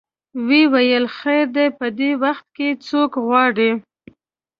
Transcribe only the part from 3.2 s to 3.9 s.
غواړې.